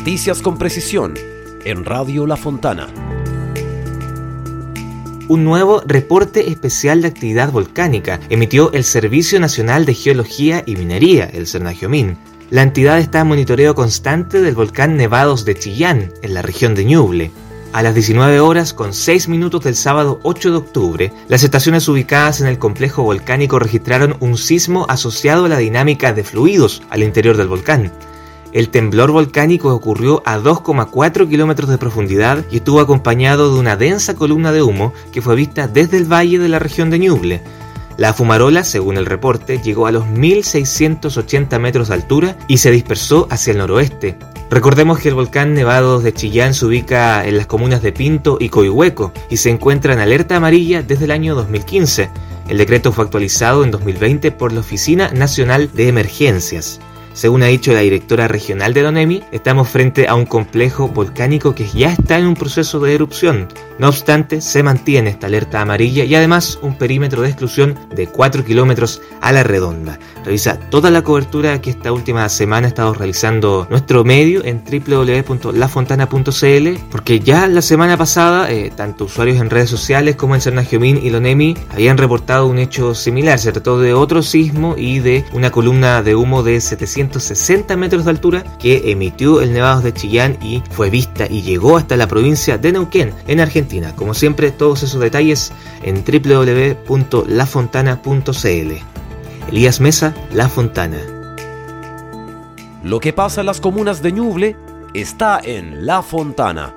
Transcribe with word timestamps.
Noticias 0.00 0.40
con 0.40 0.56
precisión 0.56 1.12
en 1.62 1.84
Radio 1.84 2.26
La 2.26 2.38
Fontana. 2.38 2.88
Un 5.28 5.44
nuevo 5.44 5.82
reporte 5.84 6.50
especial 6.50 7.02
de 7.02 7.08
actividad 7.08 7.52
volcánica 7.52 8.18
emitió 8.30 8.72
el 8.72 8.84
Servicio 8.84 9.38
Nacional 9.40 9.84
de 9.84 9.92
Geología 9.92 10.62
y 10.64 10.76
Minería, 10.76 11.26
el 11.26 11.46
CERNAGIOMIN. 11.46 12.16
La 12.48 12.62
entidad 12.62 12.98
está 12.98 13.20
en 13.20 13.26
monitoreo 13.26 13.74
constante 13.74 14.40
del 14.40 14.54
volcán 14.54 14.96
Nevados 14.96 15.44
de 15.44 15.54
Chillán, 15.54 16.10
en 16.22 16.32
la 16.32 16.40
región 16.40 16.74
de 16.74 16.86
Ñuble. 16.86 17.30
A 17.74 17.82
las 17.82 17.94
19 17.94 18.40
horas 18.40 18.72
con 18.72 18.94
6 18.94 19.28
minutos 19.28 19.64
del 19.64 19.76
sábado 19.76 20.18
8 20.22 20.50
de 20.50 20.56
octubre, 20.56 21.12
las 21.28 21.44
estaciones 21.44 21.86
ubicadas 21.88 22.40
en 22.40 22.46
el 22.46 22.58
complejo 22.58 23.02
volcánico 23.02 23.58
registraron 23.58 24.16
un 24.20 24.38
sismo 24.38 24.86
asociado 24.88 25.44
a 25.44 25.50
la 25.50 25.58
dinámica 25.58 26.14
de 26.14 26.24
fluidos 26.24 26.82
al 26.88 27.02
interior 27.02 27.36
del 27.36 27.48
volcán. 27.48 27.92
El 28.52 28.68
temblor 28.68 29.12
volcánico 29.12 29.72
ocurrió 29.72 30.22
a 30.26 30.38
2,4 30.38 31.28
kilómetros 31.28 31.70
de 31.70 31.78
profundidad 31.78 32.44
y 32.50 32.56
estuvo 32.56 32.80
acompañado 32.80 33.52
de 33.52 33.60
una 33.60 33.76
densa 33.76 34.14
columna 34.14 34.50
de 34.50 34.62
humo 34.62 34.92
que 35.12 35.22
fue 35.22 35.36
vista 35.36 35.68
desde 35.68 35.98
el 35.98 36.12
valle 36.12 36.40
de 36.40 36.48
la 36.48 36.58
región 36.58 36.90
de 36.90 36.98
Ñuble. 36.98 37.42
La 37.96 38.12
fumarola, 38.12 38.64
según 38.64 38.96
el 38.96 39.06
reporte, 39.06 39.60
llegó 39.60 39.86
a 39.86 39.92
los 39.92 40.04
1.680 40.04 41.58
metros 41.60 41.88
de 41.88 41.94
altura 41.94 42.36
y 42.48 42.58
se 42.58 42.70
dispersó 42.70 43.28
hacia 43.30 43.52
el 43.52 43.58
noroeste. 43.58 44.16
Recordemos 44.50 44.98
que 44.98 45.10
el 45.10 45.14
volcán 45.14 45.54
Nevados 45.54 46.02
de 46.02 46.12
Chillán 46.12 46.54
se 46.54 46.66
ubica 46.66 47.24
en 47.24 47.36
las 47.36 47.46
comunas 47.46 47.82
de 47.82 47.92
Pinto 47.92 48.38
y 48.40 48.48
Coihueco 48.48 49.12
y 49.28 49.36
se 49.36 49.50
encuentra 49.50 49.92
en 49.92 50.00
alerta 50.00 50.36
amarilla 50.36 50.82
desde 50.82 51.04
el 51.04 51.12
año 51.12 51.36
2015. 51.36 52.10
El 52.48 52.58
decreto 52.58 52.90
fue 52.90 53.04
actualizado 53.04 53.62
en 53.62 53.70
2020 53.70 54.32
por 54.32 54.52
la 54.52 54.60
Oficina 54.60 55.10
Nacional 55.12 55.70
de 55.72 55.86
Emergencias. 55.86 56.80
Según 57.12 57.42
ha 57.42 57.46
dicho 57.46 57.72
la 57.72 57.80
directora 57.80 58.28
regional 58.28 58.72
de 58.72 58.82
Donemi, 58.82 59.22
estamos 59.32 59.68
frente 59.68 60.08
a 60.08 60.14
un 60.14 60.26
complejo 60.26 60.88
volcánico 60.88 61.54
que 61.54 61.66
ya 61.66 61.92
está 61.92 62.18
en 62.18 62.26
un 62.26 62.34
proceso 62.34 62.80
de 62.80 62.94
erupción. 62.94 63.48
No 63.80 63.88
obstante, 63.88 64.42
se 64.42 64.62
mantiene 64.62 65.08
esta 65.08 65.26
alerta 65.26 65.62
amarilla 65.62 66.04
y 66.04 66.14
además 66.14 66.58
un 66.60 66.76
perímetro 66.76 67.22
de 67.22 67.28
exclusión 67.28 67.78
de 67.96 68.08
4 68.08 68.44
kilómetros 68.44 69.00
a 69.22 69.32
la 69.32 69.42
redonda. 69.42 69.98
Revisa 70.22 70.60
toda 70.68 70.90
la 70.90 71.00
cobertura 71.00 71.62
que 71.62 71.70
esta 71.70 71.90
última 71.90 72.28
semana 72.28 72.66
ha 72.66 72.68
estado 72.68 72.92
realizando 72.92 73.66
nuestro 73.70 74.04
medio 74.04 74.44
en 74.44 74.62
www.lafontana.cl 74.62 76.68
porque 76.90 77.20
ya 77.20 77.46
la 77.46 77.62
semana 77.62 77.96
pasada, 77.96 78.50
eh, 78.50 78.70
tanto 78.76 79.06
usuarios 79.06 79.40
en 79.40 79.48
redes 79.48 79.70
sociales 79.70 80.16
como 80.16 80.34
en 80.34 80.42
Cernagiomín 80.42 81.00
y 81.02 81.08
Lonemi 81.08 81.56
habían 81.70 81.96
reportado 81.96 82.48
un 82.48 82.58
hecho 82.58 82.94
similar. 82.94 83.38
Se 83.38 83.50
trató 83.50 83.80
de 83.80 83.94
otro 83.94 84.22
sismo 84.22 84.74
y 84.76 84.98
de 84.98 85.24
una 85.32 85.50
columna 85.50 86.02
de 86.02 86.14
humo 86.14 86.42
de 86.42 86.60
760 86.60 87.78
metros 87.78 88.04
de 88.04 88.10
altura 88.10 88.44
que 88.58 88.90
emitió 88.90 89.40
el 89.40 89.54
Nevados 89.54 89.84
de 89.84 89.94
Chillán 89.94 90.36
y 90.42 90.62
fue 90.70 90.90
vista 90.90 91.26
y 91.30 91.40
llegó 91.40 91.78
hasta 91.78 91.96
la 91.96 92.08
provincia 92.08 92.58
de 92.58 92.72
Neuquén, 92.72 93.14
en 93.26 93.40
Como 93.96 94.14
siempre, 94.14 94.50
todos 94.50 94.82
esos 94.82 95.00
detalles 95.00 95.52
en 95.82 96.04
www.lafontana.cl. 96.04 98.72
Elías 99.48 99.80
Mesa, 99.80 100.14
La 100.32 100.48
Fontana. 100.48 100.98
Lo 102.82 102.98
que 103.00 103.12
pasa 103.12 103.40
en 103.40 103.46
las 103.46 103.60
comunas 103.60 104.02
de 104.02 104.12
Ñuble 104.12 104.56
está 104.94 105.40
en 105.42 105.84
La 105.86 106.02
Fontana 106.02 106.74